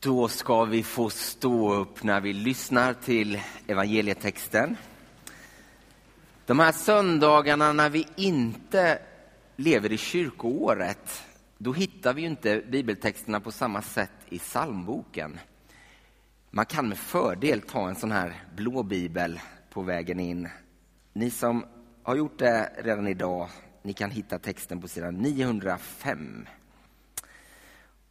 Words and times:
Då 0.00 0.28
ska 0.28 0.64
vi 0.64 0.82
få 0.82 1.10
stå 1.10 1.74
upp 1.74 2.02
när 2.02 2.20
vi 2.20 2.32
lyssnar 2.32 2.94
till 2.94 3.40
evangelietexten. 3.66 4.76
De 6.46 6.58
här 6.58 6.72
söndagarna 6.72 7.72
när 7.72 7.90
vi 7.90 8.06
inte 8.16 8.98
lever 9.56 9.92
i 9.92 9.98
kyrkoåret, 9.98 11.22
då 11.58 11.72
hittar 11.72 12.14
vi 12.14 12.22
ju 12.22 12.28
inte 12.28 12.62
bibeltexterna 12.68 13.40
på 13.40 13.52
samma 13.52 13.82
sätt 13.82 14.10
i 14.28 14.38
psalmboken. 14.38 15.40
Man 16.50 16.66
kan 16.66 16.88
med 16.88 16.98
fördel 16.98 17.60
ta 17.60 17.88
en 17.88 17.96
sån 17.96 18.12
här 18.12 18.42
blå 18.56 18.82
bibel 18.82 19.40
på 19.70 19.82
vägen 19.82 20.20
in. 20.20 20.48
Ni 21.12 21.30
som 21.30 21.64
har 22.02 22.16
gjort 22.16 22.38
det 22.38 22.72
redan 22.78 23.08
idag, 23.08 23.48
ni 23.82 23.92
kan 23.92 24.10
hitta 24.10 24.38
texten 24.38 24.80
på 24.80 24.88
sidan 24.88 25.14
905. 25.14 26.46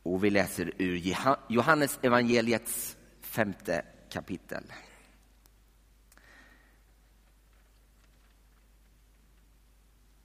Och 0.07 0.23
vi 0.23 0.29
läser 0.29 0.71
ur 0.77 1.15
Johannes 1.47 1.99
evangeliets 2.01 2.97
femte 3.21 3.85
kapitel. 4.09 4.63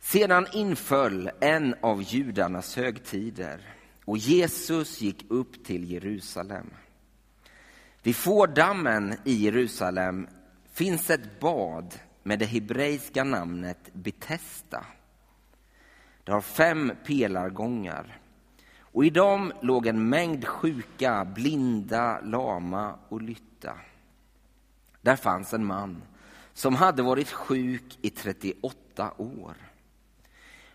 Sedan 0.00 0.46
inföll 0.52 1.30
en 1.40 1.74
av 1.80 2.02
judarnas 2.02 2.76
högtider 2.76 3.74
och 4.04 4.18
Jesus 4.18 5.00
gick 5.00 5.24
upp 5.28 5.64
till 5.64 5.90
Jerusalem. 5.90 6.70
Vid 8.02 8.16
fårdammen 8.16 9.14
i 9.24 9.32
Jerusalem 9.32 10.28
finns 10.72 11.10
ett 11.10 11.40
bad 11.40 11.94
med 12.22 12.38
det 12.38 12.46
hebreiska 12.46 13.24
namnet 13.24 13.90
Betesda. 13.92 14.86
Det 16.24 16.32
har 16.32 16.40
fem 16.40 16.92
pelargångar 17.06 18.21
och 18.92 19.04
i 19.04 19.10
dem 19.10 19.52
låg 19.60 19.86
en 19.86 20.08
mängd 20.08 20.46
sjuka, 20.46 21.24
blinda, 21.24 22.20
lama 22.20 22.98
och 23.08 23.22
lytta. 23.22 23.72
Där 25.00 25.16
fanns 25.16 25.54
en 25.54 25.64
man 25.64 26.02
som 26.52 26.74
hade 26.74 27.02
varit 27.02 27.30
sjuk 27.30 27.98
i 28.02 28.10
38 28.10 29.12
år. 29.16 29.54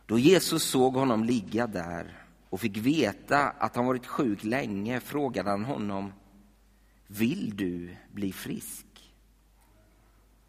Då 0.06 0.20
Jesus 0.20 0.64
såg 0.64 0.94
honom 0.94 1.24
ligga 1.24 1.68
där 1.68 2.24
och 2.50 2.60
fick 2.60 2.78
veta 2.78 3.50
att 3.50 3.76
han 3.76 3.86
varit 3.86 4.06
sjuk 4.06 4.44
länge 4.44 5.00
frågade 5.00 5.50
han 5.50 5.66
honom 5.66 6.14
Vill 7.08 7.58
du 7.58 7.96
bli 8.12 8.32
frisk? 8.32 8.86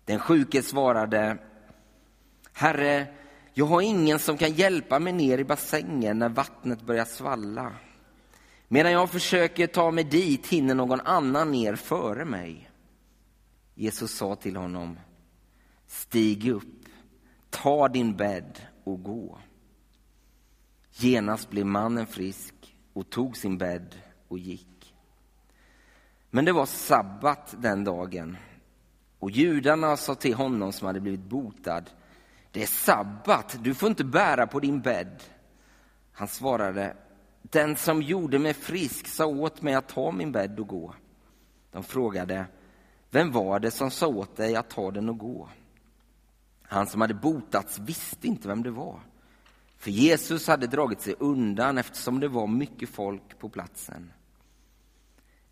Den 0.04 0.18
sjuke 0.18 0.62
svarade 0.62 1.38
Herre, 2.52 3.06
jag 3.58 3.66
har 3.66 3.80
ingen 3.80 4.18
som 4.18 4.36
kan 4.36 4.52
hjälpa 4.52 4.98
mig 4.98 5.12
ner 5.12 5.38
i 5.38 5.44
bassängen 5.44 6.18
när 6.18 6.28
vattnet 6.28 6.82
börjar 6.82 7.04
svalla. 7.04 7.72
Medan 8.68 8.92
jag 8.92 9.10
försöker 9.10 9.66
ta 9.66 9.90
mig 9.90 10.04
dit 10.04 10.46
hinner 10.46 10.74
någon 10.74 11.00
annan 11.00 11.50
ner 11.50 11.74
före 11.74 12.24
mig. 12.24 12.70
Jesus 13.74 14.12
sa 14.12 14.36
till 14.36 14.56
honom, 14.56 14.98
stig 15.86 16.48
upp, 16.48 16.84
ta 17.50 17.88
din 17.88 18.16
bädd 18.16 18.60
och 18.84 19.02
gå. 19.02 19.38
Genast 20.92 21.50
blev 21.50 21.66
mannen 21.66 22.06
frisk 22.06 22.54
och 22.92 23.10
tog 23.10 23.36
sin 23.36 23.58
bädd 23.58 23.94
och 24.28 24.38
gick. 24.38 24.94
Men 26.30 26.44
det 26.44 26.52
var 26.52 26.66
sabbat 26.66 27.54
den 27.58 27.84
dagen 27.84 28.36
och 29.18 29.30
judarna 29.30 29.96
sa 29.96 30.14
till 30.14 30.34
honom 30.34 30.72
som 30.72 30.86
hade 30.86 31.00
blivit 31.00 31.24
botad 31.24 31.90
det 32.58 32.62
är 32.62 32.66
sabbat, 32.66 33.58
du 33.62 33.74
får 33.74 33.88
inte 33.88 34.04
bära 34.04 34.46
på 34.46 34.60
din 34.60 34.80
bädd. 34.80 35.22
Han 36.12 36.28
svarade, 36.28 36.96
den 37.42 37.76
som 37.76 38.02
gjorde 38.02 38.38
mig 38.38 38.54
frisk 38.54 39.06
sa 39.06 39.26
åt 39.26 39.62
mig 39.62 39.74
att 39.74 39.88
ta 39.88 40.10
min 40.10 40.32
bädd 40.32 40.60
och 40.60 40.68
gå. 40.68 40.94
De 41.72 41.82
frågade, 41.82 42.46
vem 43.10 43.32
var 43.32 43.60
det 43.60 43.70
som 43.70 43.90
sa 43.90 44.06
åt 44.06 44.36
dig 44.36 44.56
att 44.56 44.70
ta 44.70 44.90
den 44.90 45.08
och 45.08 45.18
gå? 45.18 45.48
Han 46.62 46.86
som 46.86 47.00
hade 47.00 47.14
botats 47.14 47.78
visste 47.78 48.26
inte 48.26 48.48
vem 48.48 48.62
det 48.62 48.70
var. 48.70 49.00
För 49.76 49.90
Jesus 49.90 50.46
hade 50.46 50.66
dragit 50.66 51.00
sig 51.00 51.14
undan 51.18 51.78
eftersom 51.78 52.20
det 52.20 52.28
var 52.28 52.46
mycket 52.46 52.88
folk 52.88 53.38
på 53.38 53.48
platsen. 53.48 54.12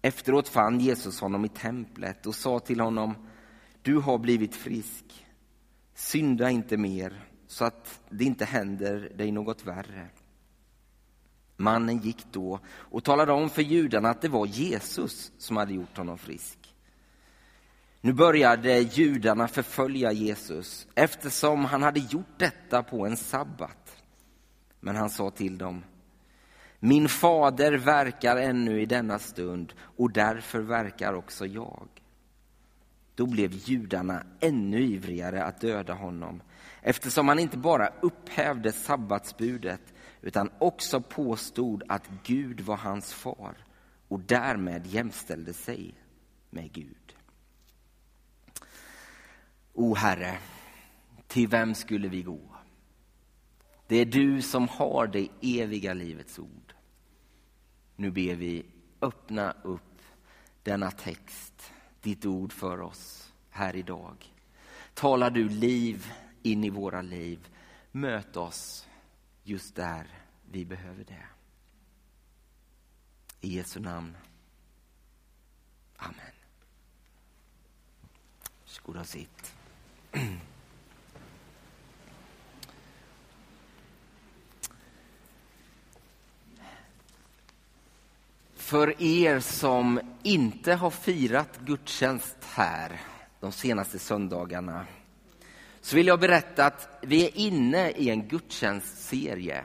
Efteråt 0.03 0.49
fann 0.49 0.81
Jesus 0.81 1.21
honom 1.21 1.45
i 1.45 1.49
templet 1.49 2.27
och 2.27 2.35
sa 2.35 2.59
till 2.59 2.81
honom, 2.81 3.15
du 3.83 3.97
har 3.97 4.19
blivit 4.19 4.55
frisk 4.57 5.26
Synda 5.97 6.51
inte 6.51 6.77
mer 6.77 7.25
så 7.47 7.65
att 7.65 8.01
det 8.11 8.25
inte 8.25 8.45
händer 8.45 9.13
dig 9.17 9.33
något 9.33 9.67
värre. 9.67 10.09
Mannen 11.57 11.99
gick 11.99 12.33
då 12.33 12.61
och 12.69 13.05
talade 13.05 13.33
om 13.33 13.51
för 13.51 13.63
judarna 13.63 14.11
att 14.11 14.23
det 14.23 14.29
var 14.29 14.47
Jesus 14.47 15.33
som 15.39 15.57
hade 15.57 15.75
gjort 15.75 15.97
honom 15.97 16.19
frisk. 16.19 16.75
Nu 18.01 18.13
började 18.13 18.79
judarna 18.79 19.49
förfölja 19.49 20.13
Jesus 20.13 20.87
eftersom 20.95 21.65
han 21.65 21.83
hade 21.83 22.01
gjort 22.01 22.39
detta 22.39 22.83
på 22.83 23.07
en 23.07 23.17
sabbat. 23.17 24.03
Men 24.81 24.97
han 24.97 25.11
sa 25.11 25.31
till 25.31 25.59
dem, 25.59 25.85
min 26.79 27.09
fader 27.09 27.73
verkar 27.73 28.37
ännu 28.37 28.81
i 28.81 28.87
denna 28.87 29.19
stund 29.19 29.73
och 29.81 30.13
därför 30.13 30.61
verkar 30.61 31.15
också 31.15 31.47
jag. 31.47 31.89
Då 33.17 33.27
blev 33.27 33.53
judarna 33.53 34.27
ännu 34.41 34.83
ivrigare 34.83 35.45
att 35.45 35.61
döda 35.61 35.95
honom 35.95 36.43
eftersom 36.81 37.29
han 37.29 37.39
inte 37.39 37.59
bara 37.59 37.93
upphävde 38.01 38.73
sabbatsbudet 38.73 39.95
utan 40.21 40.51
också 40.59 41.01
påstod 41.01 41.83
att 41.89 42.11
Gud 42.25 42.61
var 42.61 42.77
hans 42.77 43.15
far 43.15 43.57
och 44.09 44.21
därmed 44.21 44.87
jämställde 44.87 45.53
sig 45.53 45.95
med 46.51 46.73
Gud. 46.73 47.17
O 49.73 49.95
Herre, 49.95 50.39
till 51.27 51.49
vem 51.49 51.75
skulle 51.75 52.09
vi 52.09 52.23
gå? 52.23 52.41
Det 53.87 53.97
är 53.97 54.07
du 54.07 54.43
som 54.43 54.69
har 54.69 55.07
det 55.07 55.29
eviga 55.43 55.95
livets 55.95 56.39
ord. 56.39 56.75
Nu 57.97 58.11
ber 58.11 58.35
vi 58.35 58.67
öppna 59.01 59.55
upp 59.63 60.03
denna 60.63 60.91
text 60.91 61.73
ditt 62.07 62.27
ord 62.27 62.53
för 62.53 62.81
oss 62.81 63.33
här 63.51 63.77
idag. 63.77 64.35
Talar 64.95 65.31
du 65.31 65.49
liv 65.49 66.13
in 66.43 66.65
i 66.65 66.71
våra 66.71 67.03
liv. 67.03 67.49
Möt 67.93 68.37
oss 68.37 68.89
just 69.43 69.75
där 69.75 70.07
vi 70.51 70.65
behöver 70.65 71.05
det. 71.05 71.27
I 73.41 73.57
Jesu 73.57 73.81
namn. 73.81 74.17
Amen. 75.97 76.35
Varsågoda 78.63 79.01
och 79.01 79.07
sitt. 79.07 79.55
För 88.67 89.03
er 89.03 89.41
som 89.41 90.01
inte 90.23 90.75
har 90.75 90.91
firat 90.91 91.59
gudstjänst 91.65 92.37
här 92.45 93.01
de 93.41 93.53
senaste 93.53 93.99
söndagarna 93.99 94.87
så 95.81 95.97
vill 95.97 96.07
jag 96.07 96.21
berätta 96.21 96.67
att 96.67 96.99
vi 97.03 97.25
är 97.25 97.37
inne 97.37 97.91
i 97.91 98.11
en 98.11 98.29
gudstjänstserie, 98.29 99.65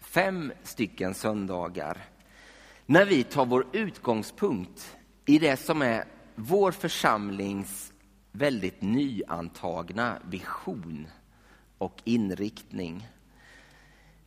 fem 0.00 0.52
stycken 0.62 1.14
söndagar, 1.14 1.98
när 2.86 3.04
vi 3.04 3.24
tar 3.24 3.46
vår 3.46 3.66
utgångspunkt 3.72 4.96
i 5.24 5.38
det 5.38 5.56
som 5.56 5.82
är 5.82 6.04
vår 6.34 6.72
församlings 6.72 7.92
väldigt 8.32 8.82
nyantagna 8.82 10.18
vision 10.30 11.06
och 11.78 12.02
inriktning. 12.04 13.08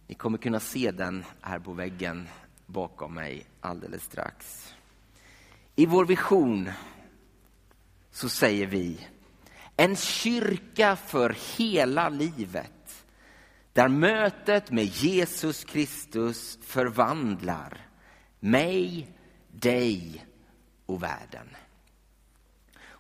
Ni 0.07 0.15
kommer 0.15 0.37
kunna 0.37 0.59
se 0.59 0.91
den 0.91 1.23
här 1.41 1.59
på 1.59 1.73
väggen 1.73 2.27
bakom 2.65 3.13
mig 3.13 3.45
alldeles 3.61 4.03
strax. 4.03 4.73
I 5.75 5.85
vår 5.85 6.05
vision 6.05 6.71
så 8.11 8.29
säger 8.29 8.67
vi 8.67 9.07
en 9.77 9.95
kyrka 9.95 10.95
för 10.95 11.35
hela 11.57 12.09
livet 12.09 13.05
där 13.73 13.87
mötet 13.87 14.71
med 14.71 14.85
Jesus 14.85 15.63
Kristus 15.63 16.59
förvandlar 16.61 17.87
mig, 18.39 19.07
dig 19.51 20.25
och 20.85 21.03
världen. 21.03 21.47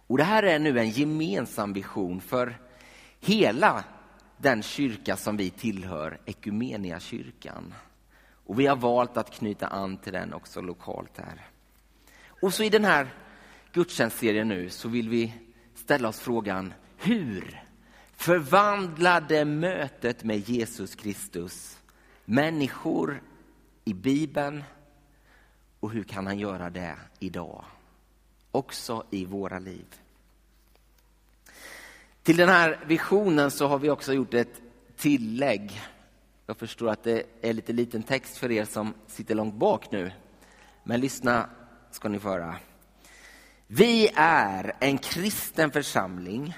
Och 0.07 0.17
Det 0.17 0.23
här 0.23 0.43
är 0.43 0.59
nu 0.59 0.79
en 0.79 0.89
gemensam 0.89 1.73
vision 1.73 2.21
för 2.21 2.57
hela 3.19 3.83
den 4.37 4.63
kyrka 4.63 5.17
som 5.17 5.37
vi 5.37 5.49
tillhör, 5.49 6.21
Ekumeniakyrkan. 6.25 7.73
Och 8.45 8.59
vi 8.59 8.65
har 8.65 8.75
valt 8.75 9.17
att 9.17 9.31
knyta 9.31 9.67
an 9.67 9.97
till 9.97 10.13
den 10.13 10.33
också 10.33 10.61
lokalt 10.61 11.17
här. 11.17 11.45
Och 12.41 12.53
så 12.53 12.63
i 12.63 12.69
den 12.69 12.85
här 12.85 13.07
gudstjänstserien 13.73 14.47
nu 14.47 14.69
så 14.69 14.89
vill 14.89 15.09
vi 15.09 15.33
ställa 15.75 16.07
oss 16.07 16.19
frågan 16.19 16.73
hur 16.97 17.63
förvandlade 18.13 19.45
mötet 19.45 20.23
med 20.23 20.49
Jesus 20.49 20.95
Kristus 20.95 21.77
människor 22.25 23.21
i 23.85 23.93
Bibeln 23.93 24.63
Och 25.79 25.91
hur 25.91 26.03
kan 26.03 26.27
han 26.27 26.39
göra 26.39 26.69
det 26.69 26.95
idag? 27.19 27.65
Också 28.51 29.05
i 29.11 29.25
våra 29.25 29.59
liv. 29.59 29.85
Till 32.23 32.37
den 32.37 32.49
här 32.49 32.79
visionen 32.85 33.51
så 33.51 33.67
har 33.67 33.79
vi 33.79 33.89
också 33.89 34.13
gjort 34.13 34.33
ett 34.33 34.61
tillägg. 34.97 35.81
Jag 36.47 36.57
förstår 36.57 36.89
att 36.89 37.03
det 37.03 37.23
är 37.41 37.53
lite 37.53 37.73
liten 37.73 38.03
text 38.03 38.37
för 38.37 38.51
er 38.51 38.65
som 38.65 38.93
sitter 39.07 39.35
långt 39.35 39.55
bak 39.55 39.91
nu. 39.91 40.11
Men 40.83 40.99
lyssna 40.99 41.49
ska 41.91 42.09
ni 42.09 42.19
få 42.19 42.29
höra. 42.29 42.55
Vi 43.67 44.09
är 44.15 44.75
en 44.79 44.97
kristen 44.97 45.71
församling 45.71 46.53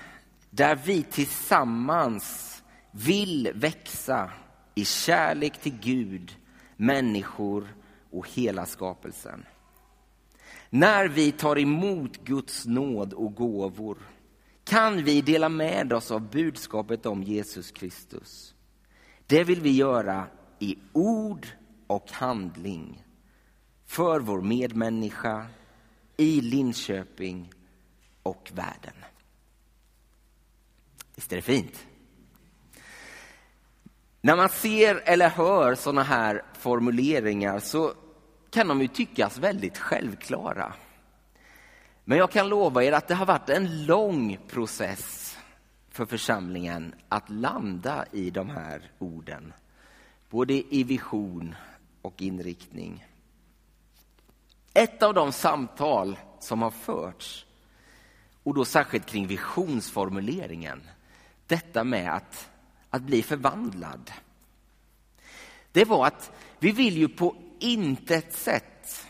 där 0.50 0.76
vi 0.86 1.04
tillsammans 1.04 2.58
vill 2.92 3.52
växa 3.56 4.32
i 4.76 4.86
kärlek 4.86 5.62
till 5.62 5.80
Gud, 5.80 6.36
människor 6.76 7.76
och 8.12 8.30
hela 8.30 8.66
skapelsen. 8.66 9.46
När 10.70 11.08
vi 11.08 11.32
tar 11.32 11.60
emot 11.60 12.18
Guds 12.18 12.66
nåd 12.66 13.14
och 13.14 13.36
gåvor 13.36 13.98
kan 14.64 15.04
vi 15.04 15.22
dela 15.22 15.50
med 15.50 15.94
oss 15.94 16.12
av 16.12 16.30
budskapet 16.32 17.06
om 17.06 17.24
Jesus 17.24 17.72
Kristus. 17.72 18.54
Det 19.28 19.44
vill 19.44 19.62
vi 19.62 19.72
göra 19.72 20.28
i 20.60 20.78
ord 20.94 21.48
och 21.88 22.12
handling 22.12 23.04
för 23.86 24.20
vår 24.20 24.42
medmänniska 24.42 25.46
i 26.18 26.42
Linköping 26.42 27.54
och 28.24 28.52
världen. 28.54 28.94
Visst 31.16 31.32
är 31.32 31.36
det 31.36 31.42
fint? 31.42 31.88
När 34.22 34.36
man 34.36 34.50
ser 34.50 34.96
eller 35.06 35.30
hör 35.30 35.76
sådana 35.76 36.04
här 36.04 36.44
formuleringar 36.54 37.60
så 37.60 37.94
kan 38.50 38.68
de 38.68 38.82
ju 38.82 38.88
tyckas 38.88 39.38
väldigt 39.38 39.78
självklara. 39.78 40.74
Men 42.04 42.18
jag 42.18 42.32
kan 42.32 42.50
lova 42.50 42.84
er 42.84 42.92
att 42.92 43.08
det 43.08 43.16
har 43.16 43.26
varit 43.26 43.50
en 43.50 43.86
lång 43.86 44.40
process 44.48 45.27
för 45.98 46.06
församlingen 46.06 46.96
att 47.10 47.30
landa 47.30 48.06
i 48.12 48.30
de 48.30 48.50
här 48.50 48.92
orden. 49.00 49.54
Både 50.30 50.54
i 50.76 50.84
vision 50.84 51.56
och 52.02 52.22
inriktning. 52.22 53.06
Ett 54.74 55.04
av 55.04 55.14
de 55.14 55.32
samtal 55.32 56.20
som 56.40 56.62
har 56.62 56.72
förts, 56.72 57.46
och 58.44 58.54
då 58.54 58.66
särskilt 58.66 59.06
kring 59.06 59.28
visionsformuleringen, 59.28 60.82
detta 61.48 61.84
med 61.84 62.16
att, 62.16 62.50
att 62.90 63.02
bli 63.02 63.24
förvandlad. 63.24 64.12
Det 65.72 65.86
var 65.86 66.08
att 66.08 66.32
vi 66.60 66.72
vill 66.72 66.98
ju 66.98 67.08
på 67.08 67.36
intet 67.60 68.34
sätt, 68.34 69.08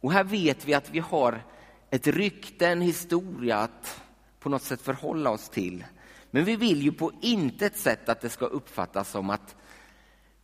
och 0.00 0.12
här 0.12 0.24
vet 0.24 0.64
vi 0.64 0.74
att 0.74 0.90
vi 0.90 0.98
har 0.98 1.44
ett 1.90 2.06
rykte, 2.06 2.68
en 2.68 2.82
historia 2.82 3.56
att 3.56 4.02
på 4.38 4.48
något 4.48 4.62
sätt 4.62 4.80
förhålla 4.80 5.30
oss 5.30 5.48
till. 5.48 5.84
Men 6.30 6.44
vi 6.44 6.56
vill 6.56 6.82
ju 6.82 6.92
på 6.92 7.12
intet 7.20 7.76
sätt 7.76 8.08
att 8.08 8.20
det 8.20 8.28
ska 8.28 8.44
uppfattas 8.44 9.10
som 9.10 9.30
att 9.30 9.56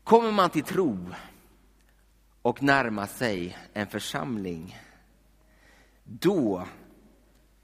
kommer 0.05 0.33
man 0.33 0.51
till 0.51 0.65
tro 0.65 1.09
och 2.43 2.63
närmar 2.63 3.07
sig 3.07 3.59
en 3.73 3.87
församling, 3.87 4.79
då 6.05 6.67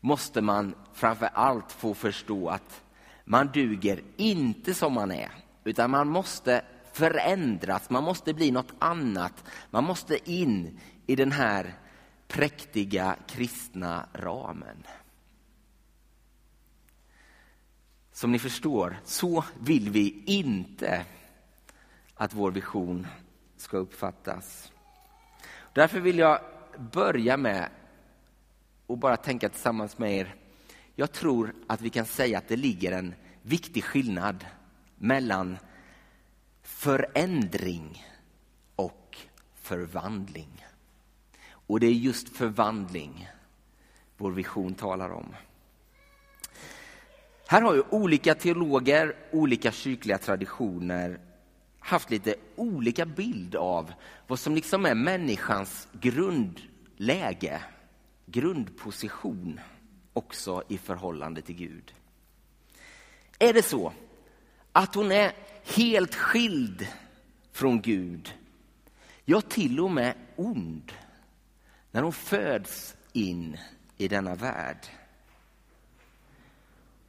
måste 0.00 0.40
man 0.40 0.74
framför 0.92 1.30
allt 1.34 1.72
få 1.72 1.94
förstå 1.94 2.48
att 2.48 2.82
man 3.24 3.50
duger 3.52 4.00
inte 4.16 4.75
som 4.75 4.92
man 4.92 5.10
är, 5.10 5.30
utan 5.64 5.90
man 5.90 6.08
måste 6.08 6.64
förändras, 6.92 7.90
man 7.90 8.04
måste 8.04 8.34
bli 8.34 8.50
något 8.50 8.72
annat. 8.78 9.44
Man 9.70 9.84
måste 9.84 10.30
in 10.30 10.80
i 11.06 11.16
den 11.16 11.32
här 11.32 11.75
präktiga 12.28 13.16
kristna 13.26 14.06
ramen. 14.12 14.86
Som 18.22 18.32
ni 18.32 18.38
förstår, 18.38 19.00
så 19.04 19.44
vill 19.60 19.90
vi 19.90 20.22
inte 20.26 21.04
att 22.14 22.34
vår 22.34 22.50
vision 22.50 23.06
ska 23.56 23.76
uppfattas. 23.76 24.72
Därför 25.72 26.00
vill 26.00 26.19
jag 26.19 26.40
börja 26.92 27.36
med 27.36 27.69
att 28.86 28.98
bara 28.98 29.16
tänka 29.16 29.48
tillsammans 29.48 29.98
med 29.98 30.19
er. 30.19 30.34
Jag 30.94 31.12
tror 31.12 31.54
att 31.66 31.80
vi 31.80 31.90
kan 31.90 32.06
säga 32.06 32.38
att 32.38 32.48
det 32.48 32.56
ligger 32.56 32.92
en 32.92 33.14
viktig 33.42 33.84
skillnad 33.84 34.46
mellan 34.96 35.58
förändring 36.62 38.06
och 38.76 39.18
förvandling. 39.54 40.66
Och 41.48 41.80
det 41.80 41.86
är 41.86 41.92
just 41.92 42.28
förvandling 42.28 43.28
vår 44.16 44.30
vision 44.30 44.75
talar 44.75 45.10
om. 45.10 45.34
Här 47.52 47.62
har 47.62 47.75
ju 47.75 47.82
olika 47.90 48.34
teologer, 48.34 49.16
olika 49.31 49.72
kyrkliga 49.72 50.19
traditioner 50.19 51.20
haft 51.78 52.10
lite 52.10 52.34
olika 52.56 53.06
bild 53.06 53.56
av 53.56 53.93
vad 54.26 54.38
som 54.38 54.54
liksom 54.54 54.87
är 54.87 54.94
människans 54.94 55.88
grundläge, 55.93 57.62
grundposition 58.26 59.60
också 60.12 60.62
i 60.69 60.78
förhållande 60.78 61.43
till 61.43 61.54
Gud. 61.54 61.94
Är 63.38 63.52
det 63.52 63.62
så 63.62 63.93
att 64.72 64.94
hon 64.94 65.12
är 65.12 65.32
helt 65.76 66.14
skild 66.14 66.87
från 67.52 67.81
Gud, 67.81 68.34
ja 69.25 69.40
till 69.40 69.81
och 69.81 69.90
med 69.90 70.14
ond, 70.37 70.93
när 71.90 72.02
hon 72.02 72.12
föds 72.12 72.96
in 73.12 73.56
i 73.96 74.08
denna 74.08 74.34
värld? 74.34 74.87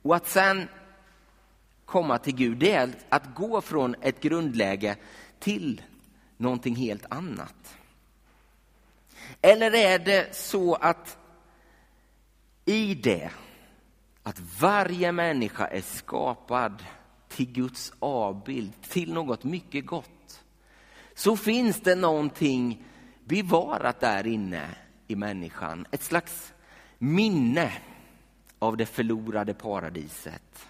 Och 0.04 0.16
att 0.16 0.28
sen 0.28 0.68
komma 1.86 2.18
till 2.18 2.36
Gud, 2.36 2.58
det 2.58 2.72
är 2.72 2.90
att 3.10 3.36
gå 3.36 3.62
från 3.62 3.96
ett 4.02 4.22
grundläge 4.22 4.96
till 5.40 5.82
någonting 6.38 6.76
helt 6.76 7.06
annat. 7.10 7.78
Eller 9.42 9.76
är 9.76 10.00
det 10.00 10.36
så 10.36 10.76
att 10.76 11.18
i 12.66 12.96
det, 12.96 13.30
att 14.24 14.40
varje 14.60 15.12
människa 15.12 15.68
är 15.68 15.82
skapad 15.82 16.84
till 17.28 17.52
Guds 17.52 17.94
avbild, 18.00 18.72
till 18.82 19.14
något 19.14 19.44
mycket 19.44 19.86
gott, 19.86 20.44
så 21.16 21.38
finns 21.38 21.82
det 21.82 21.96
någonting 21.96 22.84
bevarat 23.26 24.00
där 24.00 24.28
inne 24.28 24.70
i 25.08 25.16
människan. 25.16 25.86
Ett 25.92 26.04
slags 26.04 26.54
minne 26.98 27.72
av 28.64 28.78
det 28.78 28.86
förlorade 28.86 29.54
paradiset. 29.54 30.68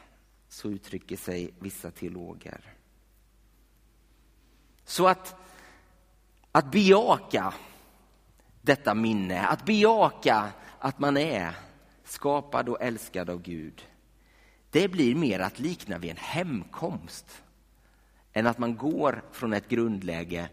Så 0.49 0.69
uttrycker 0.69 1.17
sig 1.17 1.53
vissa 1.59 1.91
teologer. 1.91 2.73
Så 4.85 5.07
att, 5.07 5.35
att 6.51 6.71
bejaka 6.71 7.53
detta 8.61 8.93
minne, 8.93 9.41
att 9.41 9.65
bejaka 9.65 10.51
att 10.79 10.99
man 10.99 11.17
är 11.17 11.55
skapad 12.03 12.69
och 12.69 12.81
älskad 12.81 13.29
av 13.29 13.41
Gud, 13.41 13.87
det 14.69 14.87
blir 14.87 15.15
mer 15.15 15.39
att 15.39 15.59
likna 15.59 15.97
vid 15.97 16.11
en 16.11 16.17
hemkomst 16.17 17.43
än 18.33 18.47
att 18.47 18.57
man 18.57 18.77
går 18.77 19.23
från 19.31 19.53
ett 19.53 19.69
grundläge 19.69 20.49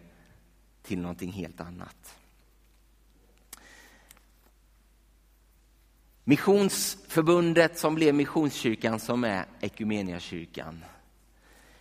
till 0.82 1.00
någonting 1.00 1.32
helt 1.32 1.60
annat. 1.60 2.19
Missionsförbundet 6.24 7.78
som 7.78 7.94
blev 7.94 8.14
Missionskyrkan 8.14 9.00
som 9.00 9.24
är 9.24 9.46
Ekumeniakyrkan 9.60 10.84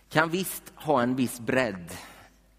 kan 0.08 0.30
visst 0.30 0.72
ha 0.74 1.02
en 1.02 1.16
viss 1.16 1.40
bredd 1.40 1.90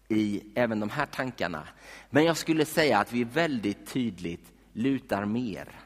i 0.08 0.42
även 0.54 0.80
de 0.80 0.90
här 0.90 1.06
tankarna. 1.06 1.68
Men 2.10 2.24
jag 2.24 2.36
skulle 2.36 2.64
säga 2.64 2.98
att 2.98 3.12
vi 3.12 3.24
väldigt 3.24 3.86
tydligt 3.86 4.52
lutar 4.72 5.24
mer 5.24 5.80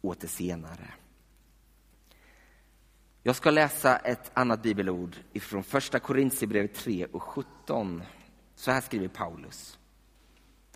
åt 0.00 0.20
det 0.20 0.28
senare. 0.28 0.90
Jag 3.22 3.36
ska 3.36 3.50
läsa 3.50 3.96
ett 3.96 4.30
annat 4.34 4.62
bibelord 4.62 5.16
från 5.40 5.64
första 5.64 5.98
Korintierbrevet 5.98 6.74
3 6.74 7.06
och 7.06 7.22
17. 7.22 8.02
Så 8.54 8.70
här 8.70 8.80
skriver 8.80 9.08
Paulus. 9.08 9.78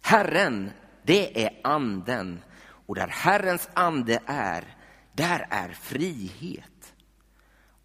Herren, 0.02 0.70
det 1.02 1.44
är 1.44 1.60
anden 1.64 2.42
och 2.90 2.96
där 2.96 3.08
Herrens 3.08 3.68
ande 3.74 4.18
är, 4.26 4.76
där 5.12 5.46
är 5.50 5.68
frihet. 5.68 6.94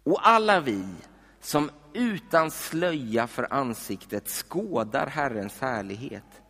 Och 0.04 0.28
alla 0.28 0.60
vi 0.60 0.84
som 1.40 1.70
utan 1.92 2.50
slöja 2.50 3.26
för 3.26 3.52
ansiktet 3.52 4.28
skådar 4.28 5.06
Herrens 5.06 5.60
härlighet 5.60 6.42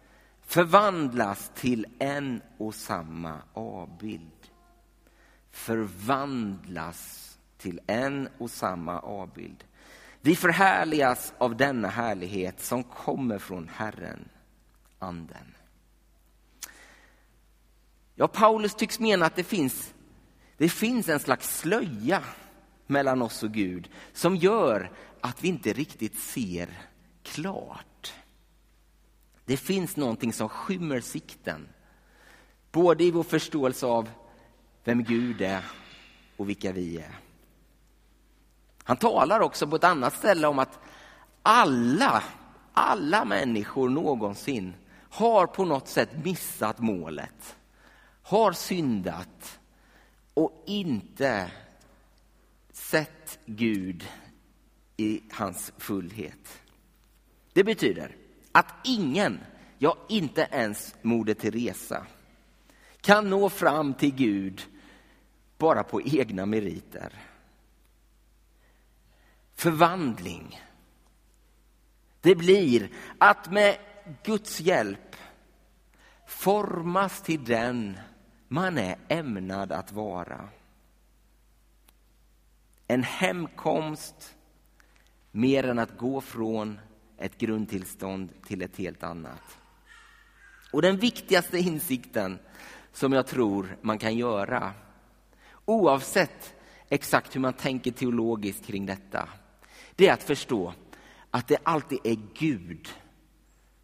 förvandlas 0.43 1.51
till 1.55 1.87
en 1.99 2.43
och 2.59 2.75
samma 2.75 3.43
avbild. 3.53 4.51
Förvandlas 5.51 7.39
till 7.59 7.81
en 7.87 8.29
och 8.39 8.51
samma 8.51 9.01
avbild. 9.01 9.65
Vi 10.21 10.37
förhärligas 10.37 11.35
av 11.39 11.57
denna 11.57 11.89
härlighet 11.89 12.61
som 12.61 12.85
kommer 12.85 13.39
från 13.39 13.69
Herren, 13.69 14.29
Anden. 14.99 15.56
Ja, 18.19 18.29
Paulus 18.29 18.75
tycks 18.75 19.01
mena 19.01 19.27
att 19.27 19.37
det 19.37 19.45
finns, 19.45 19.95
det 20.57 20.69
finns 20.69 21.09
en 21.09 21.21
slags 21.21 21.59
slöja 21.59 22.23
mellan 22.87 23.23
oss 23.23 23.43
och 23.43 23.53
Gud 23.53 23.89
som 24.13 24.37
gör 24.37 24.91
att 25.21 25.45
vi 25.45 25.49
inte 25.49 25.73
riktigt 25.73 26.19
ser 26.19 26.69
klart. 27.23 28.15
Det 29.45 29.57
finns 29.57 29.97
någonting 29.97 30.33
som 30.33 30.49
skymmer 30.49 31.01
sikten. 31.01 31.69
Både 32.73 33.05
i 33.05 33.11
vår 33.11 33.23
förståelse 33.23 33.87
av 33.87 34.09
vem 34.85 35.05
Gud 35.05 35.41
är 35.41 35.65
och 36.37 36.49
vilka 36.49 36.73
vi 36.73 36.99
är. 36.99 37.19
Han 38.85 38.97
talar 38.97 39.41
också 39.41 39.67
på 39.67 39.77
ett 39.77 39.85
annat 39.85 40.15
ställe 40.15 40.47
om 40.47 40.59
att 40.59 40.79
alla, 41.43 42.23
alla 42.73 43.25
människor 43.25 43.89
någonsin 43.89 44.75
har 45.11 45.47
på 45.47 45.65
något 45.65 45.89
sätt 45.89 46.25
missat 46.25 46.79
målet. 46.79 47.57
Har 48.29 48.53
syndat 48.53 49.61
och 50.35 50.65
inte 50.67 51.51
sett 52.73 53.39
Gud 53.45 54.09
i 54.97 55.23
hans 55.33 55.73
fullhet. 55.79 56.63
Det 57.53 57.65
betyder 57.65 58.17
att 58.53 58.75
ingen, 58.85 59.41
ja 59.79 59.99
inte 60.09 60.49
ens 60.51 60.95
Moder 61.03 61.35
Teresa, 61.35 62.07
kan 63.01 63.31
nå 63.31 63.51
fram 63.51 63.95
till 63.95 64.15
Gud 64.15 64.67
bara 65.59 65.83
på 65.83 66.03
egna 66.03 66.47
meriter. 66.47 67.13
Förvandling, 69.55 70.61
det 72.21 72.35
blir 72.35 72.91
att 73.19 73.53
med 73.53 73.79
Guds 74.23 74.61
hjälp 74.61 75.17
formas 76.27 77.23
till 77.23 77.45
den 77.45 77.99
man 78.49 78.79
är 78.79 78.97
ämnad 79.09 79.73
att 79.73 79.93
vara. 79.93 80.49
En 82.87 83.03
hemkomst 83.03 84.37
mer 85.31 85.65
än 85.65 85.79
att 85.79 85.99
gå 85.99 86.21
från 86.21 86.79
ett 87.19 87.39
grundtillstånd 87.39 88.43
till 88.47 88.63
ett 88.63 88.77
helt 88.77 89.03
annat. 89.03 89.59
Och 90.73 90.83
den 90.83 90.97
viktigaste 90.97 91.59
insikten 91.59 92.39
som 92.93 93.13
jag 93.13 93.27
tror 93.27 93.77
man 93.83 93.99
kan 93.99 94.17
göra, 94.17 94.73
oavsett 95.65 96.55
exakt 96.89 97.37
hur 97.37 97.41
man 97.41 97.53
tänker 97.53 97.91
teologiskt 97.91 98.67
kring 98.67 98.87
detta, 98.87 99.29
det 99.97 100.09
är 100.09 100.13
att 100.13 100.23
förstå 100.23 100.75
att 101.31 101.49
det 101.49 101.59
alltid 101.63 101.99
är 102.05 102.19
Gud 102.35 102.89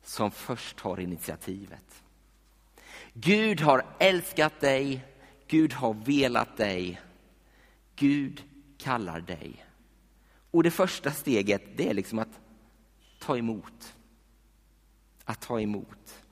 som 0.02 0.31
först 0.31 0.81
har 0.81 1.00
initiativet. 1.00 2.02
Gud 3.14 3.61
har 3.61 3.87
älskat 3.99 4.61
dig, 4.61 5.04
Gud 5.49 5.73
har 5.73 5.95
velat 5.95 6.57
dig, 6.57 7.00
Gud 7.97 8.42
kallar 8.78 9.21
dig. 9.21 9.66
Och 10.50 10.62
det 10.62 10.71
första 10.71 11.11
steget 11.11 11.62
det 11.76 11.88
är 11.88 11.95
liksom 11.95 12.19
att 12.19 12.40
ta 13.21 13.37
emot. 13.37 13.95
Att 15.25 15.40
ta 15.40 15.61
emot. 15.61 16.25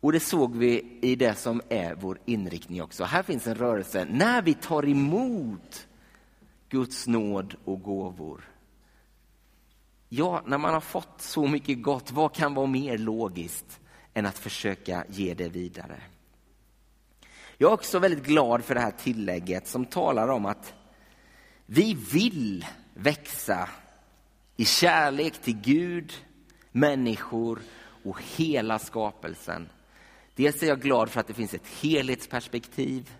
Och 0.00 0.12
det 0.12 0.20
såg 0.20 0.56
vi 0.56 0.98
i 1.02 1.16
det 1.16 1.34
som 1.34 1.62
är 1.68 1.94
vår 1.94 2.18
inriktning 2.24 2.82
också. 2.82 3.04
Här 3.04 3.22
finns 3.22 3.46
en 3.46 3.54
rörelse. 3.54 4.06
När 4.10 4.42
vi 4.42 4.54
tar 4.54 4.88
emot 4.88 5.86
Guds 6.68 7.06
nåd 7.06 7.54
och 7.64 7.82
gåvor. 7.82 8.48
Ja, 10.08 10.42
när 10.46 10.58
man 10.58 10.74
har 10.74 10.80
fått 10.80 11.20
så 11.20 11.46
mycket 11.46 11.82
gott, 11.82 12.12
vad 12.12 12.34
kan 12.34 12.54
vara 12.54 12.66
mer 12.66 12.98
logiskt 12.98 13.80
än 14.14 14.26
att 14.26 14.38
försöka 14.38 15.04
ge 15.08 15.34
det 15.34 15.48
vidare? 15.48 16.02
Jag 17.58 17.68
är 17.68 17.74
också 17.74 17.98
väldigt 17.98 18.24
glad 18.24 18.64
för 18.64 18.74
det 18.74 18.80
här 18.80 18.90
tillägget 18.90 19.68
som 19.68 19.84
talar 19.84 20.28
om 20.28 20.46
att 20.46 20.74
vi 21.66 21.94
vill 22.12 22.66
växa 22.94 23.68
i 24.56 24.64
kärlek 24.64 25.42
till 25.42 25.60
Gud, 25.60 26.12
människor 26.72 27.58
och 28.04 28.22
hela 28.36 28.78
skapelsen. 28.78 29.68
Dels 30.34 30.62
är 30.62 30.66
jag 30.66 30.80
glad 30.80 31.10
för 31.10 31.20
att 31.20 31.26
det 31.26 31.34
finns 31.34 31.54
ett 31.54 31.66
helhetsperspektiv, 31.66 33.10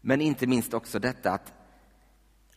men 0.00 0.20
inte 0.20 0.46
minst 0.46 0.74
också 0.74 0.98
detta 0.98 1.32
att, 1.32 1.52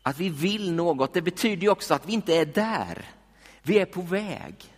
att 0.03 0.19
vi 0.19 0.29
vill 0.29 0.73
något. 0.73 1.13
Det 1.13 1.21
betyder 1.21 1.61
ju 1.61 1.69
också 1.69 1.93
att 1.93 2.07
vi 2.07 2.13
inte 2.13 2.37
är 2.37 2.45
där. 2.45 3.05
Vi 3.63 3.79
är 3.79 3.85
på 3.85 4.01
väg. 4.01 4.70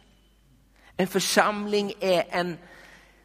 En 0.98 1.08
församling 1.08 1.94
är 2.00 2.26
en 2.30 2.58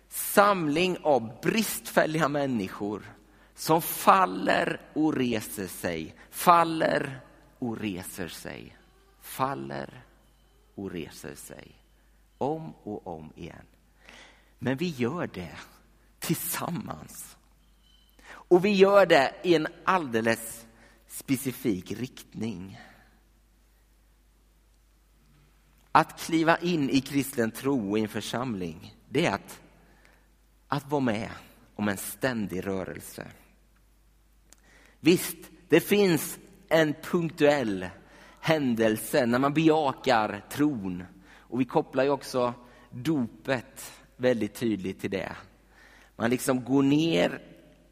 samling 0.09 0.99
av 1.03 1.41
bristfälliga 1.43 2.29
människor 2.29 3.15
som 3.55 3.83
faller 3.83 4.81
och 4.93 5.15
reser 5.15 5.67
sig, 5.67 6.15
faller 6.31 7.21
och 7.59 7.79
reser 7.79 8.29
sig, 8.29 8.77
faller 9.21 10.05
och 10.75 10.91
reser 10.91 11.35
sig. 11.35 11.75
Om 12.39 12.75
och 12.83 13.07
om 13.07 13.33
igen. 13.37 13.67
Men 14.59 14.77
vi 14.77 14.89
gör 14.89 15.27
det 15.27 15.57
tillsammans. 16.19 17.37
Och 18.31 18.65
vi 18.65 18.71
gör 18.71 19.07
det 19.07 19.35
i 19.43 19.55
en 19.55 19.67
alldeles 19.85 20.67
specifik 21.09 21.93
riktning. 21.93 22.79
Att 25.99 26.21
kliva 26.21 26.57
in 26.59 26.91
i 26.91 27.01
kristen 27.01 27.51
tro 27.51 27.99
i 27.99 28.01
en 28.01 28.09
församling, 28.09 28.95
det 29.09 29.27
är 29.27 29.35
att, 29.35 29.61
att 30.69 30.91
vara 30.91 31.01
med 31.01 31.31
om 31.75 31.89
en 31.89 31.97
ständig 31.97 32.67
rörelse. 32.67 33.27
Visst, 35.01 35.37
det 35.69 35.81
finns 35.81 36.39
en 36.69 36.95
punktuell 36.95 37.89
händelse 38.41 39.27
när 39.27 39.39
man 39.39 39.55
bejakar 39.55 40.45
tron. 40.51 41.05
Och 41.37 41.61
vi 41.61 41.65
kopplar 41.65 42.05
ju 42.05 42.11
också 42.11 42.55
dopet 42.91 43.93
väldigt 44.17 44.55
tydligt 44.55 45.01
till 45.01 45.11
det. 45.11 45.37
Man 46.17 46.31
liksom 46.31 46.65
går 46.65 46.83
ner 46.83 47.43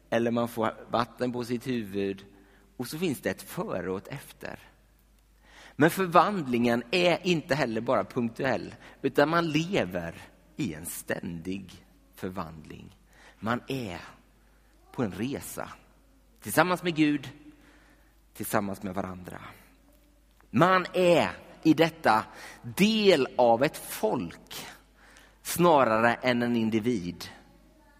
eller 0.09 0.31
man 0.31 0.47
får 0.47 0.73
vatten 0.89 1.33
på 1.33 1.43
sitt 1.43 1.67
huvud 1.67 2.25
och 2.77 2.87
så 2.87 2.97
finns 2.97 3.21
det 3.21 3.29
ett 3.29 3.41
före 3.41 3.91
och 3.91 3.97
ett 3.97 4.07
efter. 4.07 4.66
Men 5.79 5.89
förvandlingen 5.89 6.83
är 6.91 7.27
inte 7.27 7.55
heller 7.55 7.81
bara 7.81 8.03
punktuell, 8.03 8.75
utan 9.01 9.29
man 9.29 9.47
lever 9.47 10.15
i 10.55 10.73
en 10.73 10.85
ständig 10.85 11.85
förvandling. 12.15 12.97
Man 13.39 13.61
är 13.67 14.01
på 14.91 15.03
en 15.03 15.11
resa 15.11 15.69
tillsammans 16.41 16.83
med 16.83 16.95
Gud, 16.95 17.29
tillsammans 18.33 18.83
med 18.83 18.93
varandra. 18.93 19.39
Man 20.49 20.85
är 20.93 21.29
i 21.63 21.73
detta 21.73 22.25
del 22.61 23.27
av 23.35 23.63
ett 23.63 23.77
folk 23.77 24.67
snarare 25.41 26.13
än 26.13 26.41
en 26.41 26.55
individ 26.55 27.29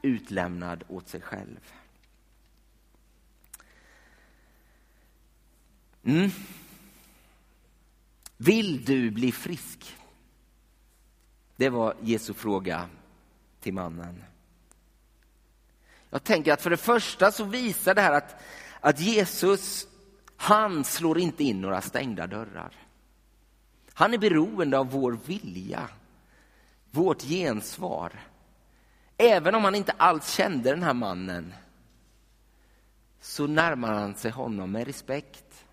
utlämnad 0.02 0.84
åt 0.88 1.08
sig 1.08 1.22
själv. 1.22 1.74
Mm. 6.04 6.32
Vill 8.38 8.86
du 8.86 9.12
bli 9.12 9.32
frisk? 9.32 9.98
Det 11.56 11.70
var 11.70 11.96
Jesu 12.02 12.34
fråga 12.34 12.90
till 13.60 13.74
mannen. 13.74 14.24
Jag 16.10 16.24
tänker 16.24 16.54
att 16.54 16.62
för 16.62 16.70
det 16.70 16.78
första 16.78 17.32
så 17.32 17.44
visar 17.44 17.96
det 17.96 18.02
här 18.02 18.14
att, 18.14 18.42
att 18.80 19.00
Jesus, 19.00 19.88
han 20.36 20.84
slår 20.84 21.20
inte 21.20 21.44
in 21.44 21.62
några 21.62 21.82
stängda 21.82 22.28
dörrar. 22.28 22.72
Han 23.94 24.14
är 24.14 24.18
beroende 24.18 24.78
av 24.80 24.92
vår 24.92 25.20
vilja, 25.26 25.90
vårt 26.92 27.22
gensvar. 27.22 28.12
Även 29.18 29.56
om 29.56 29.64
han 29.64 29.76
inte 29.76 29.92
alls 29.92 30.34
kände 30.34 30.70
den 30.70 30.84
här 30.84 30.94
mannen 30.94 31.54
så 33.22 33.48
närmar 33.48 33.94
han 33.94 34.16
sig 34.16 34.32
honom 34.32 34.72
med 34.72 34.88
respekt. 34.88 35.66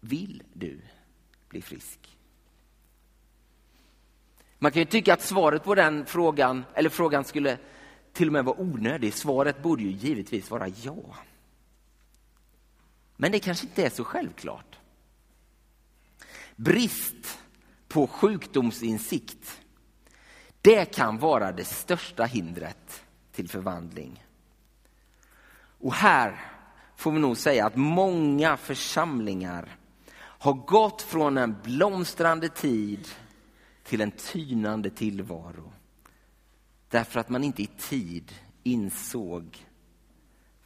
Vill 0.00 0.42
du 0.52 0.80
bli 1.52 1.62
frisk? 1.62 2.16
Man 4.58 4.72
kan 4.72 4.82
ju 4.82 4.86
tycka 4.86 5.14
att 5.14 5.22
svaret 5.22 5.64
på 5.64 5.74
den 5.74 6.06
frågan, 6.06 6.64
eller 6.74 6.90
frågan 6.90 7.24
skulle 7.24 7.58
till 8.12 8.28
och 8.28 8.32
med 8.32 8.44
vara 8.44 8.60
onödig. 8.60 9.14
Svaret 9.14 9.62
borde 9.62 9.82
ju 9.82 9.90
givetvis 9.90 10.50
vara 10.50 10.68
ja. 10.68 11.16
Men 13.16 13.32
det 13.32 13.38
kanske 13.38 13.66
inte 13.66 13.86
är 13.86 13.90
så 13.90 14.04
självklart. 14.04 14.78
Brist 16.56 17.38
på 17.88 18.06
sjukdomsinsikt, 18.06 19.60
det 20.60 20.84
kan 20.84 21.18
vara 21.18 21.52
det 21.52 21.64
största 21.64 22.24
hindret 22.24 23.02
till 23.32 23.48
förvandling. 23.48 24.24
Och 25.78 25.94
här 25.94 26.40
får 26.96 27.12
vi 27.12 27.18
nog 27.18 27.36
säga 27.36 27.66
att 27.66 27.76
många 27.76 28.56
församlingar 28.56 29.76
har 30.42 30.52
gått 30.52 31.02
från 31.02 31.38
en 31.38 31.56
blomstrande 31.62 32.48
tid 32.48 33.08
till 33.82 34.00
en 34.00 34.10
tynande 34.10 34.90
tillvaro. 34.90 35.72
Därför 36.88 37.20
att 37.20 37.28
man 37.28 37.44
inte 37.44 37.62
i 37.62 37.66
tid 37.66 38.32
insåg 38.62 39.66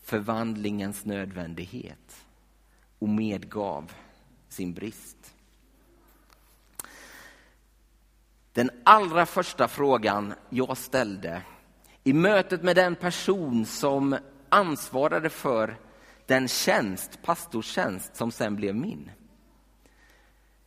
förvandlingens 0.02 1.04
nödvändighet 1.04 2.26
och 2.99 3.09
medgav 3.09 3.92
sin 4.49 4.75
brist. 4.75 5.35
Den 8.52 8.71
allra 8.85 9.26
första 9.26 9.68
frågan 9.68 10.35
jag 10.50 10.76
ställde 10.76 11.42
i 12.04 12.12
mötet 12.12 12.62
med 12.62 12.76
den 12.76 12.95
person 12.95 13.66
som 13.66 14.18
ansvarade 14.49 15.30
för 15.30 15.76
den 16.26 16.49
tjänst, 16.49 17.23
pastorstjänst 17.23 18.16
som 18.16 18.30
sen 18.30 18.56
blev 18.56 18.75
min. 18.75 19.11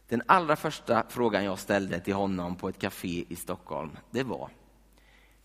Den 0.10 0.22
allra 0.26 0.56
första 0.56 1.06
frågan 1.10 1.44
jag 1.44 1.60
ställde 1.60 2.00
till 2.00 2.14
honom 2.14 2.56
på 2.56 2.70
ett 2.70 2.80
café 2.80 3.26
i 3.30 3.36
Stockholm, 3.36 3.98
det 4.12 4.24
var 4.24 4.50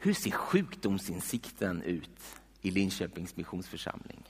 hur 0.04 0.14
ser 0.14 0.30
sjukdomsinsikten 0.30 1.83
ut 1.83 2.40
i 2.61 2.71
Linköpings 2.71 3.37
missionsförsamling? 3.37 4.23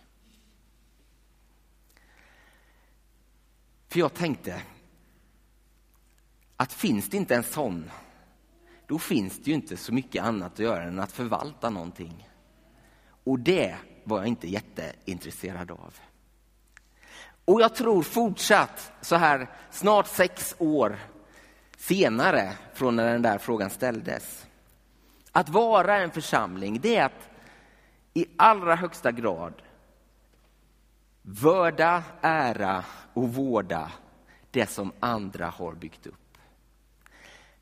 För 3.89 3.99
jag 3.99 4.15
tänkte 4.15 4.63
att 6.57 6.73
finns 6.73 7.09
det 7.09 7.17
inte 7.17 7.35
en 7.35 7.43
sån, 7.43 7.91
då 8.87 8.99
finns 8.99 9.39
det 9.39 9.51
ju 9.51 9.55
inte 9.55 9.77
så 9.77 9.95
mycket 9.95 10.25
annat 10.25 10.53
att 10.53 10.59
göra 10.59 10.83
än 10.83 11.01
att 11.01 11.13
förvalta 11.13 11.71
någonting. 11.71 12.29
Och 13.25 13.39
det 13.39 13.77
var 14.05 14.19
jag 14.19 14.27
inte 14.27 14.49
jätteintresserad 14.49 15.71
av. 15.71 15.99
Och 17.45 17.61
jag 17.61 17.75
tror 17.75 18.03
fortsatt, 18.03 18.93
så 19.01 19.17
här 19.17 19.51
snart 19.71 20.07
sex 20.07 20.55
år 20.59 20.99
senare 21.77 22.53
från 22.75 22.97
när 22.97 23.13
den 23.13 23.23
där 23.23 23.39
frågan 23.39 23.71
ställdes, 23.71 24.47
att 25.33 25.49
vara 25.49 25.97
en 25.97 26.11
församling, 26.11 26.81
det 26.81 26.97
är 26.97 27.05
att 27.05 27.29
i 28.15 28.27
allra 28.37 28.75
högsta 28.75 29.13
grad 29.13 29.55
vörda, 31.23 32.03
ära 32.21 32.85
och 33.13 33.35
vårda 33.35 33.93
det 34.51 34.71
som 34.71 34.93
andra 35.01 35.47
har 35.47 35.73
byggt 35.73 36.07
upp. 36.07 36.39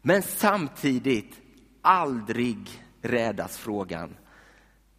Men 0.02 0.22
samtidigt 0.22 1.40
aldrig 1.82 2.84
rädas 3.02 3.56
frågan, 3.56 4.16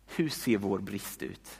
hur 0.05 0.29
ser 0.29 0.57
vår 0.57 0.79
brist 0.79 1.21
ut? 1.21 1.59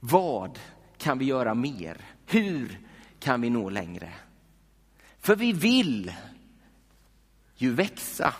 Vad 0.00 0.58
kan 1.00 1.18
vi 1.18 1.24
göra 1.24 1.54
mer? 1.54 2.00
Hur 2.26 2.80
kan 3.18 3.40
vi 3.40 3.50
nå 3.50 3.70
längre? 3.70 4.12
För 5.18 5.36
vi 5.36 5.52
vill 5.52 6.12
ju 7.54 7.74
växa. 7.74 8.34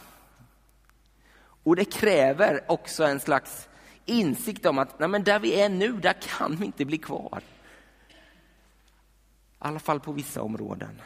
Och 1.62 1.76
det 1.76 1.84
kräver 1.84 2.64
också 2.68 3.04
en 3.04 3.20
slags 3.20 3.68
insikt 4.04 4.66
om 4.66 4.78
att 4.78 4.98
nej 4.98 5.08
men 5.08 5.24
där 5.24 5.38
vi 5.38 5.60
är 5.60 5.68
nu, 5.68 5.92
där 5.92 6.12
kan 6.12 6.56
vi 6.56 6.66
inte 6.66 6.84
bli 6.84 6.98
kvar. 6.98 7.42
I 8.10 8.14
alla 9.58 9.78
fall 9.78 10.00
på 10.00 10.12
vissa 10.12 10.42
områden. 10.42 11.02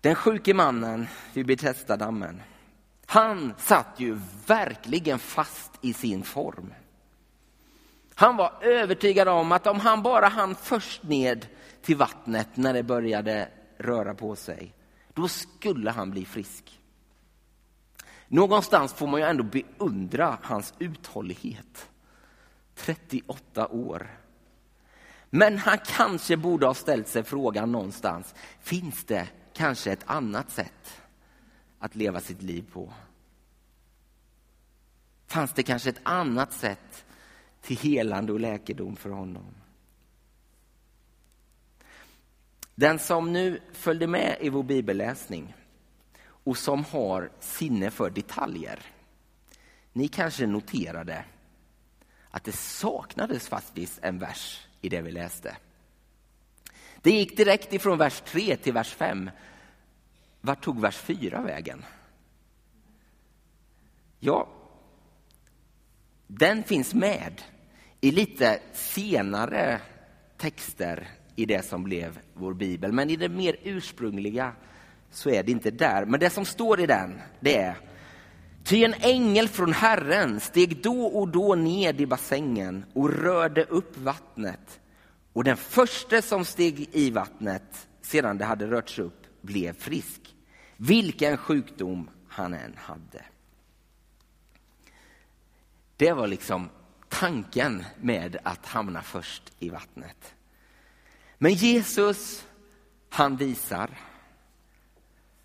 Den 0.00 0.14
sjuke 0.14 0.54
mannen 0.54 1.06
vid 1.32 1.46
Betesda-dammen, 1.46 2.42
han 3.06 3.54
satt 3.58 3.94
ju 3.96 4.20
verkligen 4.46 5.18
fast 5.18 5.72
i 5.80 5.92
sin 5.92 6.22
form. 6.22 6.72
Han 8.18 8.36
var 8.36 8.58
övertygad 8.60 9.28
om 9.28 9.52
att 9.52 9.66
om 9.66 9.80
han 9.80 10.02
bara 10.02 10.28
hann 10.28 10.54
först 10.54 11.02
ned 11.02 11.46
till 11.82 11.96
vattnet 11.96 12.48
när 12.56 12.74
det 12.74 12.82
började 12.82 13.48
röra 13.76 14.14
på 14.14 14.36
sig, 14.36 14.74
då 15.14 15.28
skulle 15.28 15.90
han 15.90 16.10
bli 16.10 16.24
frisk. 16.24 16.80
Någonstans 18.28 18.92
får 18.92 19.06
man 19.06 19.20
ju 19.20 19.26
ändå 19.26 19.44
beundra 19.44 20.38
hans 20.42 20.74
uthållighet. 20.78 21.88
38 22.74 23.68
år. 23.68 24.10
Men 25.30 25.58
han 25.58 25.78
kanske 25.86 26.36
borde 26.36 26.66
ha 26.66 26.74
ställt 26.74 27.08
sig 27.08 27.22
frågan 27.22 27.72
någonstans, 27.72 28.34
finns 28.60 29.04
det 29.04 29.28
kanske 29.52 29.92
ett 29.92 30.04
annat 30.06 30.50
sätt 30.50 31.02
att 31.78 31.94
leva 31.94 32.20
sitt 32.20 32.42
liv 32.42 32.64
på? 32.72 32.92
Fanns 35.26 35.52
det 35.52 35.62
kanske 35.62 35.90
ett 35.90 36.00
annat 36.02 36.52
sätt 36.52 37.04
till 37.68 37.76
helande 37.76 38.32
och 38.32 38.40
läkedom 38.40 38.96
för 38.96 39.10
honom? 39.10 39.54
Den 42.74 42.98
som 42.98 43.32
nu 43.32 43.60
följde 43.72 44.06
med 44.06 44.36
i 44.40 44.48
vår 44.48 44.62
bibelläsning 44.62 45.54
och 46.20 46.58
som 46.58 46.84
har 46.84 47.30
sinne 47.40 47.90
för 47.90 48.10
detaljer. 48.10 48.78
Ni 49.92 50.08
kanske 50.08 50.46
noterade 50.46 51.24
att 52.30 52.44
det 52.44 52.56
saknades 52.56 53.48
faktiskt 53.48 53.98
en 54.02 54.18
vers 54.18 54.68
i 54.80 54.88
det 54.88 55.00
vi 55.00 55.10
läste. 55.10 55.56
Det 57.02 57.10
gick 57.10 57.36
direkt 57.36 57.72
ifrån 57.72 57.98
vers 57.98 58.22
3 58.26 58.56
till 58.56 58.72
vers 58.72 58.94
5. 58.94 59.30
Vart 60.40 60.62
tog 60.64 60.80
vers 60.80 60.96
4 60.96 61.42
vägen? 61.42 61.84
Ja, 64.20 64.48
den 66.26 66.64
finns 66.64 66.94
med 66.94 67.42
i 68.00 68.10
lite 68.10 68.60
senare 68.72 69.80
texter 70.36 71.08
i 71.36 71.46
det 71.46 71.64
som 71.64 71.84
blev 71.84 72.18
vår 72.34 72.54
bibel. 72.54 72.92
Men 72.92 73.10
i 73.10 73.16
det 73.16 73.28
mer 73.28 73.56
ursprungliga 73.62 74.52
så 75.10 75.30
är 75.30 75.42
det 75.42 75.52
inte 75.52 75.70
där. 75.70 76.04
Men 76.04 76.20
det 76.20 76.30
som 76.30 76.44
står 76.44 76.80
i 76.80 76.86
den, 76.86 77.20
det 77.40 77.56
är 77.56 77.76
Ty 78.64 78.84
en 78.84 78.94
ängel 78.94 79.48
från 79.48 79.72
Herren 79.72 80.40
steg 80.40 80.82
då 80.82 81.06
och 81.06 81.28
då 81.28 81.54
ned 81.54 82.00
i 82.00 82.06
bassängen 82.06 82.84
och 82.92 83.10
rörde 83.10 83.64
upp 83.64 83.98
vattnet. 83.98 84.80
Och 85.32 85.44
den 85.44 85.56
första 85.56 86.22
som 86.22 86.44
steg 86.44 86.88
i 86.92 87.10
vattnet 87.10 87.88
sedan 88.02 88.38
det 88.38 88.44
hade 88.44 88.66
rörts 88.66 88.98
upp 88.98 89.26
blev 89.40 89.72
frisk, 89.72 90.34
vilken 90.76 91.36
sjukdom 91.36 92.10
han 92.28 92.54
än 92.54 92.74
hade. 92.76 93.24
Det 95.96 96.12
var 96.12 96.26
liksom 96.26 96.68
tanken 97.08 97.84
med 98.00 98.36
att 98.42 98.66
hamna 98.66 99.02
först 99.02 99.52
i 99.58 99.70
vattnet. 99.70 100.34
Men 101.38 101.52
Jesus, 101.52 102.46
han 103.08 103.36
visar 103.36 103.90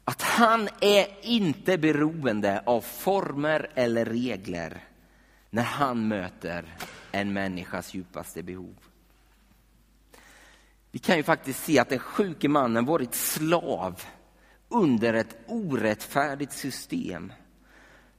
att 0.06 0.22
han 0.22 0.70
är 0.82 1.26
inte 1.26 1.78
beroende 1.78 2.64
av 2.66 2.82
former 2.82 3.72
eller 3.76 4.06
regler 4.06 4.84
när 5.50 5.64
han 5.64 6.08
möter 6.08 6.76
en 7.12 7.34
människas 7.34 7.94
djupaste 7.94 8.44
behov. 8.44 8.76
Vi 10.92 11.00
kan 11.00 11.18
ju 11.18 11.24
faktiskt 11.24 11.64
se 11.64 11.80
att 11.80 11.90
den 11.90 12.00
sjuke 12.00 12.50
mannen 12.50 12.86
varit 12.86 13.16
slav 13.16 14.02
under 14.70 15.14
ett 15.14 15.38
orättfärdigt 15.48 16.54
system 16.54 17.34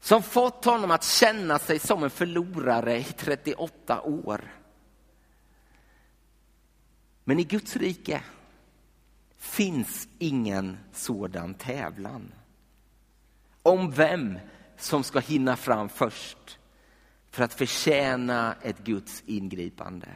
som 0.05 0.23
fått 0.23 0.64
honom 0.64 0.90
att 0.90 1.05
känna 1.05 1.59
sig 1.59 1.79
som 1.79 2.05
en 2.05 2.11
förlorare 2.11 2.99
i 2.99 3.05
38 3.05 4.03
år. 4.03 4.55
Men 7.25 7.38
i 7.38 7.45
Guds 7.45 7.77
rike 7.77 8.23
finns 9.37 10.09
ingen 10.19 10.79
sådan 10.93 11.55
tävlan 11.55 12.35
om 13.62 13.90
vem 13.90 14.38
som 14.77 15.05
ska 15.05 15.19
hinna 15.19 15.57
fram 15.57 15.88
först 15.88 16.59
för 17.31 17.45
att 17.45 17.55
förtjäna 17.55 18.57
ett 18.62 18.79
Guds 18.79 19.23
ingripande. 19.27 20.09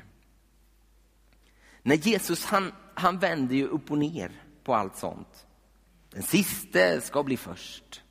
När 1.83 1.97
Jesus 1.97 2.45
han, 2.45 2.73
han 2.95 3.19
vänder 3.19 3.55
ju 3.55 3.67
upp 3.67 3.91
och 3.91 3.99
ner 3.99 4.43
på 4.65 4.75
allt 4.75 4.97
sånt. 4.97 5.47
Den 6.11 6.23
siste 6.23 7.01
ska 7.01 7.23
bli 7.23 7.37
först. 7.37 8.03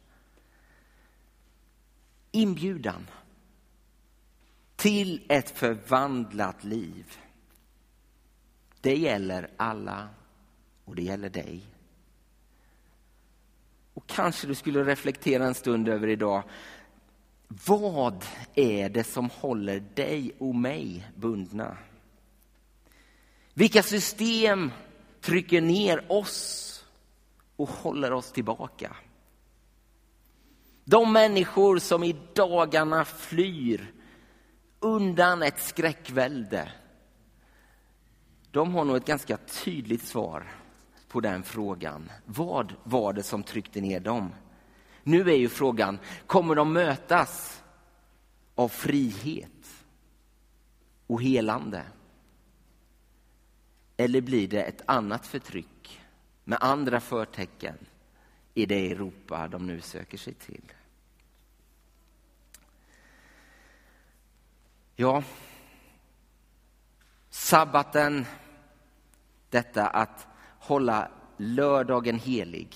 Inbjudan 2.32 3.08
till 4.76 5.26
ett 5.30 5.50
förvandlat 5.50 6.64
liv. 6.64 7.18
Det 8.82 8.96
gäller 8.96 9.50
alla 9.58 10.10
och 10.86 10.96
det 10.96 11.02
gäller 11.02 11.30
dig. 11.30 11.62
Och 13.94 14.08
kanske 14.08 14.48
du 14.48 14.56
skulle 14.56 14.84
reflektera 14.84 15.46
en 15.46 15.56
stund 15.56 15.90
över 15.90 16.08
idag. 16.08 16.44
Vad 17.48 18.26
är 18.56 18.90
det 18.90 19.04
som 19.04 19.30
håller 19.30 19.80
dig 19.80 20.32
och 20.40 20.56
mig 20.56 21.08
bundna? 21.16 21.78
Vilka 23.54 23.84
system 23.84 24.72
trycker 25.22 25.62
ner 25.62 26.12
oss 26.12 26.86
och 27.56 27.70
håller 27.70 28.14
oss 28.14 28.32
tillbaka? 28.32 28.96
De 30.90 31.14
människor 31.14 31.80
som 31.80 32.04
i 32.04 32.16
dagarna 32.34 33.06
flyr 33.06 33.94
undan 34.80 35.44
ett 35.44 35.60
skräckvälde, 35.60 36.72
de 38.52 38.76
har 38.76 38.86
nog 38.86 38.96
ett 38.96 39.06
ganska 39.06 39.38
tydligt 39.38 40.04
svar 40.04 40.52
på 41.08 41.20
den 41.20 41.44
frågan. 41.44 42.12
Vad 42.26 42.74
var 42.84 43.14
det 43.14 43.24
som 43.24 43.44
tryckte 43.44 43.82
ner 43.82 44.00
dem? 44.00 44.34
Nu 45.04 45.30
är 45.30 45.36
ju 45.36 45.50
frågan, 45.50 46.00
kommer 46.28 46.56
de 46.56 46.74
mötas 46.74 47.64
av 48.56 48.68
frihet 48.68 49.86
och 51.08 51.22
helande? 51.22 51.84
Eller 53.98 54.22
blir 54.22 54.48
det 54.48 54.64
ett 54.64 54.82
annat 54.86 55.28
förtryck 55.28 56.02
med 56.44 56.58
andra 56.62 57.00
förtecken 57.00 57.78
i 58.58 58.66
det 58.66 58.92
Europa 58.92 59.48
de 59.48 59.68
nu 59.68 59.82
söker 59.82 60.18
sig 60.18 60.34
till? 60.34 60.72
Ja, 64.96 65.24
sabbaten, 67.30 68.26
detta 69.50 69.88
att 69.88 70.28
hålla 70.60 71.12
lördagen 71.38 72.20
helig, 72.20 72.76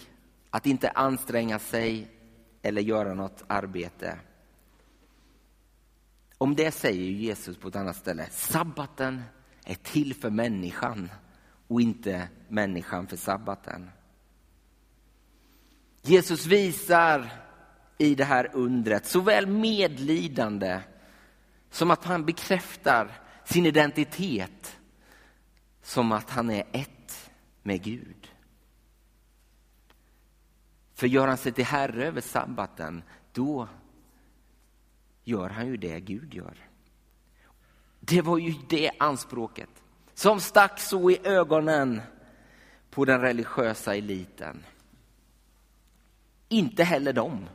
att 0.49 0.65
inte 0.65 0.89
anstränga 0.89 1.59
sig 1.59 2.07
eller 2.61 2.81
göra 2.81 3.13
något 3.13 3.43
arbete. 3.47 4.19
Om 6.37 6.55
det 6.55 6.71
säger 6.71 7.11
Jesus 7.11 7.57
på 7.57 7.67
ett 7.67 7.75
annat 7.75 7.95
ställe, 7.95 8.27
sabbaten 8.29 9.23
är 9.65 9.75
till 9.75 10.15
för 10.15 10.29
människan 10.29 11.11
och 11.67 11.81
inte 11.81 12.29
människan 12.47 13.07
för 13.07 13.17
sabbaten. 13.17 13.89
Jesus 16.01 16.45
visar 16.45 17.29
i 17.97 18.15
det 18.15 18.23
här 18.23 18.49
undret 18.53 19.05
såväl 19.05 19.47
medlidande 19.47 20.81
som 21.69 21.91
att 21.91 22.03
han 22.03 22.25
bekräftar 22.25 23.11
sin 23.43 23.65
identitet 23.65 24.79
som 25.81 26.11
att 26.11 26.29
han 26.29 26.49
är 26.49 26.63
ett 26.71 27.31
med 27.63 27.83
Gud. 27.83 28.31
För 30.93 31.07
gör 31.07 31.27
han 31.27 31.37
sig 31.37 31.51
till 31.51 31.65
herre 31.65 32.05
över 32.05 32.21
sabbaten, 32.21 33.03
då 33.31 33.67
gör 35.23 35.49
han 35.49 35.67
ju 35.67 35.77
det 35.77 35.99
Gud 35.99 36.33
gör. 36.33 36.57
Det 37.99 38.21
var 38.21 38.37
ju 38.37 38.53
det 38.69 38.91
anspråket 38.99 39.69
som 40.13 40.39
stack 40.39 40.79
så 40.79 41.11
i 41.11 41.19
ögonen 41.23 42.01
på 42.89 43.05
den 43.05 43.21
religiösa 43.21 43.95
eliten. 43.95 44.63
Inte 46.51 46.83
heller 46.83 47.13
de 47.13 47.49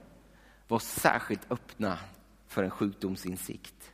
var 0.69 0.79
särskilt 0.79 1.53
öppna 1.53 1.99
för 2.47 2.63
en 2.63 2.71
sjukdomsinsikt. 2.71 3.93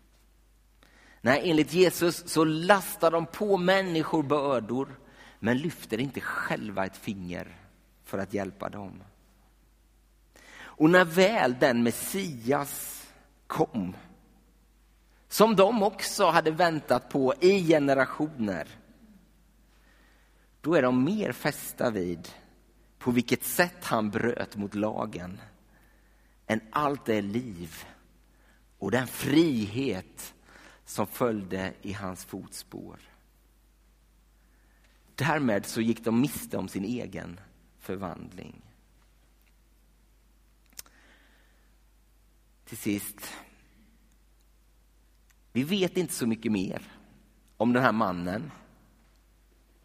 Nej, 1.21 1.51
enligt 1.51 1.73
Jesus 1.73 2.29
så 2.29 2.45
lastar 2.45 3.11
de 3.11 3.27
på 3.27 3.57
människor 3.57 4.23
bördor 4.23 5.01
men 5.39 5.59
lyfter 5.59 6.01
inte 6.01 6.21
själva 6.21 6.87
ett 6.87 6.97
finger 6.97 7.57
för 8.05 8.19
att 8.19 8.35
hjälpa 8.35 8.69
dem. 8.69 9.03
Och 10.55 10.91
när 10.91 11.05
väl 11.05 11.57
den 11.61 11.83
Messias 11.83 13.07
kom 13.47 13.97
som 15.29 15.57
de 15.57 15.83
också 15.83 16.27
hade 16.27 16.51
väntat 16.51 17.09
på 17.09 17.35
i 17.41 17.67
generationer. 17.67 18.69
Då 20.61 20.75
är 20.75 20.83
de 20.83 21.05
mer 21.05 21.33
fästa 21.33 21.91
vid 21.91 22.29
på 23.03 23.11
vilket 23.11 23.45
sätt 23.45 23.85
han 23.85 24.11
bröt 24.11 24.57
mot 24.57 24.75
lagen 24.75 25.41
än 26.47 26.61
allt 26.71 27.05
det 27.05 27.23
liv 27.23 27.85
och 28.79 28.91
den 28.91 29.07
frihet 29.07 30.35
som 30.85 31.07
följde 31.07 31.75
i 31.83 31.93
hans 31.93 32.25
fotspår. 32.25 33.01
Därmed 35.15 35.67
så 35.67 35.81
gick 35.81 36.05
de 36.05 36.21
miste 36.21 36.57
om 36.57 36.69
sin 36.69 36.85
egen 36.85 37.41
förvandling. 37.79 38.63
Till 42.65 42.79
sist, 42.79 43.33
vi 45.53 45.65
vet 45.65 45.97
inte 45.97 46.15
så 46.15 46.27
mycket 46.27 46.53
mer 46.53 46.83
om 47.57 47.73
den 47.73 47.83
här 47.83 47.93
mannen 47.93 48.51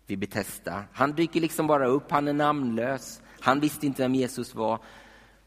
vid 0.08 0.20
Betesda. 0.20 0.84
Han 0.94 1.12
dyker 1.12 1.42
liksom 1.42 1.68
bara 1.68 1.88
upp, 1.88 2.12
han 2.12 2.28
är 2.28 2.34
namnlös. 2.34 3.22
Han 3.40 3.60
visste 3.60 3.86
inte 3.86 4.02
vem 4.02 4.16
Jesus 4.16 4.56
var 4.56 4.80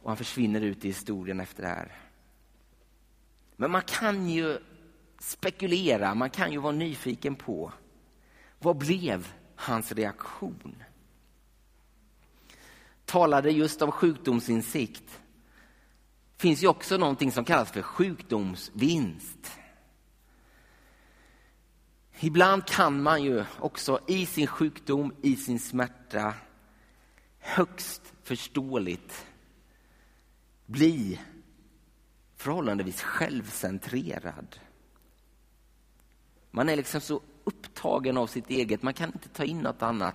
och 0.03 0.11
han 0.11 0.17
försvinner 0.17 0.61
ut 0.61 0.85
i 0.85 0.89
historien 0.89 1.41
efter 1.41 1.63
det 1.63 1.69
här. 1.69 1.93
Men 3.57 3.71
man 3.71 3.83
kan 3.83 4.29
ju 4.29 4.59
spekulera, 5.19 6.15
man 6.15 6.31
kan 6.31 6.53
ju 6.53 6.59
vara 6.59 6.73
nyfiken 6.73 7.35
på 7.35 7.73
vad 8.59 8.77
blev 8.77 9.33
hans 9.57 9.93
reaktion? 9.93 10.83
Talade 13.05 13.51
just 13.51 13.83
om 13.83 13.93
sjukdomsinsikt. 13.93 15.21
finns 16.37 16.63
ju 16.63 16.69
också 16.69 16.97
någonting 16.97 17.33
som 17.33 17.45
kallas 17.45 17.71
för 17.73 17.83
sjukdomsvinst. 17.83 19.60
Ibland 22.23 22.67
kan 22.67 23.03
man 23.03 23.23
ju 23.23 23.45
också 23.59 24.01
i 24.07 24.27
sin 24.27 24.47
sjukdom, 24.47 25.15
i 25.23 25.37
sin 25.37 25.61
smärta 25.61 26.35
högst 27.39 28.13
förståeligt 28.23 29.27
bli 30.67 31.21
förhållandevis 32.37 33.03
självcentrerad. 33.03 34.57
Man 36.51 36.69
är 36.69 36.77
liksom 36.77 37.01
så 37.01 37.21
upptagen 37.45 38.17
av 38.17 38.27
sitt 38.27 38.51
eget, 38.51 38.83
man 38.83 38.95
kan 38.95 39.13
inte 39.13 39.29
ta 39.29 39.45
in 39.45 39.59
något 39.59 39.83
annat. 39.83 40.15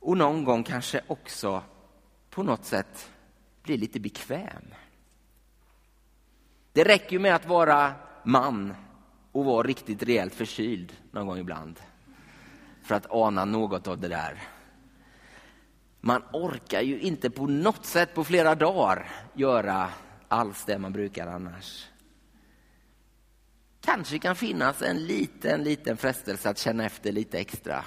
Och 0.00 0.16
någon 0.16 0.44
gång 0.44 0.64
kanske 0.64 1.00
också 1.06 1.62
på 2.30 2.42
något 2.42 2.64
sätt 2.64 3.10
bli 3.62 3.76
lite 3.76 4.00
bekväm. 4.00 4.74
Det 6.72 6.84
räcker 6.84 7.12
ju 7.12 7.18
med 7.18 7.34
att 7.34 7.46
vara 7.46 7.94
man 8.24 8.74
och 9.36 9.44
vara 9.44 9.66
riktigt 9.66 10.02
rejält 10.02 10.34
förkyld 10.34 10.92
någon 11.10 11.26
gång 11.26 11.38
ibland. 11.38 11.80
För 12.82 12.94
att 12.94 13.10
ana 13.10 13.44
något 13.44 13.88
av 13.88 13.98
det 13.98 14.08
där. 14.08 14.42
Man 16.00 16.22
orkar 16.32 16.80
ju 16.80 17.00
inte 17.00 17.30
på 17.30 17.46
något 17.46 17.86
sätt 17.86 18.14
på 18.14 18.24
flera 18.24 18.54
dagar 18.54 19.10
göra 19.34 19.90
alls 20.28 20.64
det 20.64 20.78
man 20.78 20.92
brukar 20.92 21.26
annars. 21.26 21.86
Kanske 23.80 24.18
kan 24.18 24.36
finnas 24.36 24.82
en 24.82 25.06
liten, 25.06 25.62
liten 25.62 25.96
frestelse 25.96 26.50
att 26.50 26.58
känna 26.58 26.84
efter 26.84 27.12
lite 27.12 27.38
extra. 27.38 27.84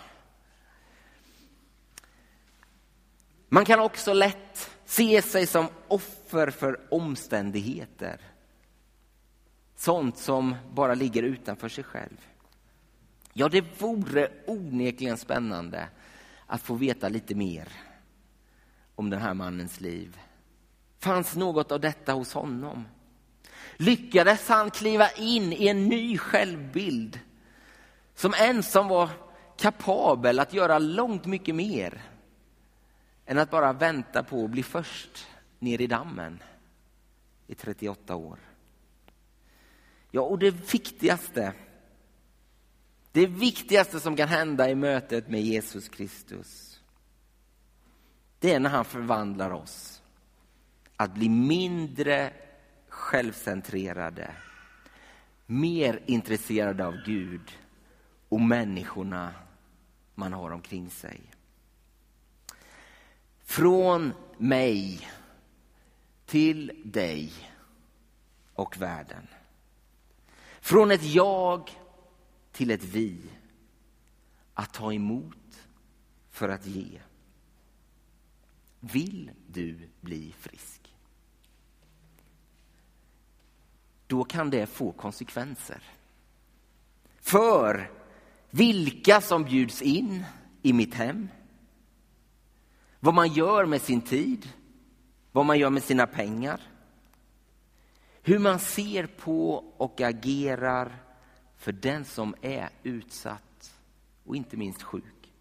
Man 3.50 3.66
kan 3.66 3.80
också 3.80 4.14
lätt 4.14 4.72
se 4.86 5.22
sig 5.22 5.48
som 5.48 5.68
offer 5.88 6.50
för 6.50 6.94
omständigheter. 6.94 8.22
Sånt 9.80 10.18
som 10.18 10.56
bara 10.74 10.94
ligger 10.94 11.24
utanför 11.24 11.70
sig 11.70 11.84
själv. 11.84 12.28
Ja, 13.34 13.50
det 13.50 13.82
vore 13.82 14.32
onekligen 14.48 15.18
spännande 15.18 15.88
att 16.46 16.62
få 16.62 16.74
veta 16.74 17.10
lite 17.10 17.36
mer 17.36 17.68
om 18.96 19.10
den 19.10 19.22
här 19.22 19.34
mannens 19.34 19.82
liv. 19.82 20.20
Fanns 20.98 21.36
något 21.36 21.72
av 21.72 21.80
detta 21.80 22.14
hos 22.14 22.34
honom? 22.34 22.88
Lyckades 23.78 24.50
han 24.50 24.72
kliva 24.72 25.10
in 25.10 25.54
i 25.54 25.68
en 25.68 25.86
ny 25.86 26.18
självbild 26.18 27.20
som 28.16 28.34
ensam 28.40 28.88
var 28.88 29.10
kapabel 29.58 30.40
att 30.40 30.54
göra 30.54 30.80
långt 30.80 31.26
mycket 31.26 31.56
mer 31.56 32.02
än 33.26 33.38
att 33.38 33.52
bara 33.52 33.74
vänta 33.74 34.24
på 34.24 34.44
att 34.44 34.52
bli 34.52 34.64
först 34.64 35.28
ner 35.60 35.82
i 35.82 35.88
dammen 35.88 36.44
i 37.48 37.56
38 37.56 38.16
år. 38.16 38.49
Ja, 40.12 40.22
och 40.22 40.40
det 40.40 40.74
viktigaste, 40.74 41.54
det 43.12 43.26
viktigaste 43.26 44.00
som 44.00 44.16
kan 44.16 44.28
hända 44.28 44.70
i 44.70 44.76
mötet 44.76 45.28
med 45.28 45.42
Jesus 45.42 45.90
Kristus, 45.90 46.80
det 48.40 48.54
är 48.54 48.60
när 48.60 48.70
han 48.70 48.86
förvandlar 48.86 49.52
oss 49.52 50.02
att 50.96 51.14
bli 51.14 51.30
mindre 51.30 52.34
självcentrerade, 52.88 54.36
mer 55.46 56.04
intresserade 56.06 56.88
av 56.88 56.96
Gud 57.06 57.58
och 58.30 58.42
människorna 58.42 59.34
man 60.16 60.34
har 60.34 60.52
omkring 60.52 60.90
sig. 60.90 61.22
Från 63.44 64.14
mig 64.38 65.10
till 66.26 66.82
dig 66.86 67.34
och 68.54 68.78
världen. 68.78 69.28
Från 70.62 70.92
ett 70.92 71.04
jag 71.04 71.72
till 72.52 72.72
ett 72.72 72.84
vi. 72.84 73.18
Att 74.54 74.74
ta 74.74 74.94
emot 74.94 75.68
för 76.30 76.50
att 76.50 76.66
ge. 76.66 77.00
Vill 78.80 79.32
du 79.48 79.80
bli 80.02 80.34
frisk? 80.40 80.96
Då 84.08 84.24
kan 84.24 84.50
det 84.50 84.66
få 84.66 84.92
konsekvenser. 84.92 85.84
För 87.20 87.92
vilka 88.50 89.22
som 89.22 89.44
bjuds 89.44 89.82
in 89.82 90.26
i 90.62 90.74
mitt 90.74 90.94
hem. 90.94 91.30
Vad 93.00 93.14
man 93.14 93.34
gör 93.34 93.66
med 93.66 93.82
sin 93.82 94.02
tid. 94.02 94.50
vad 95.32 95.46
man 95.46 95.60
gör 95.60 95.70
med 95.70 95.84
sina 95.84 96.08
pengar, 96.08 96.62
hur 98.30 98.40
man 98.40 98.60
ser 98.60 99.06
på 99.08 99.56
och 99.78 100.02
agerar 100.02 101.04
för 101.56 101.72
den 101.72 102.06
som 102.06 102.36
är 102.42 102.70
utsatt 102.84 103.80
och 104.24 104.36
inte 104.36 104.58
minst 104.58 104.84
sjuk. 104.84 105.34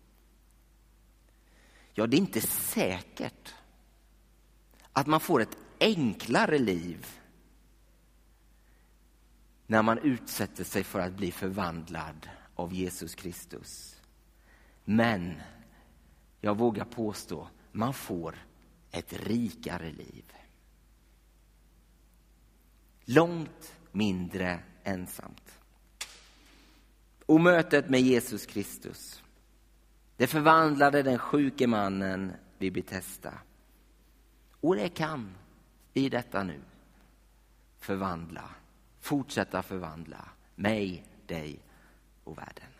Ja, 1.92 2.06
det 2.06 2.16
är 2.16 2.18
inte 2.18 2.40
säkert 2.40 3.54
att 4.92 5.06
man 5.06 5.20
får 5.20 5.42
ett 5.42 5.58
enklare 5.80 6.58
liv 6.58 7.06
när 9.66 9.82
man 9.82 9.98
utsätter 9.98 10.64
sig 10.64 10.84
för 10.84 11.00
att 11.00 11.12
bli 11.12 11.32
förvandlad 11.32 12.28
av 12.54 12.74
Jesus 12.74 13.14
Kristus. 13.14 14.00
Men 14.84 15.34
jag 16.40 16.58
vågar 16.58 16.84
påstå, 16.84 17.48
man 17.72 17.94
får 17.94 18.34
ett 18.90 19.12
rikare 19.12 19.90
liv. 19.90 20.37
Långt 23.10 23.76
mindre 23.92 24.60
ensamt. 24.84 25.60
Och 27.26 27.40
mötet 27.40 27.90
med 27.90 28.00
Jesus 28.00 28.46
Kristus, 28.46 29.22
det 30.16 30.26
förvandlade 30.26 31.02
den 31.02 31.18
sjuke 31.18 31.66
mannen 31.66 32.32
vid 32.58 32.72
Betesda. 32.72 33.34
Och 34.60 34.76
det 34.76 34.88
kan 34.88 35.34
i 35.94 36.08
detta 36.08 36.42
nu 36.42 36.60
förvandla, 37.78 38.50
fortsätta 39.00 39.62
förvandla 39.62 40.28
mig, 40.54 41.04
dig 41.26 41.60
och 42.24 42.38
världen. 42.38 42.77